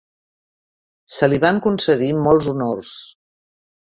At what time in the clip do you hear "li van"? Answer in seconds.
1.33-1.59